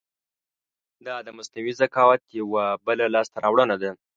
دا 1.07 1.15
د 1.25 1.27
مصنوعي 1.37 1.73
ذکاوت 1.81 2.21
یو 2.39 2.47
بله 2.87 3.05
لاسته 3.15 3.37
راوړنه 3.45 3.75
ده. 3.81 3.91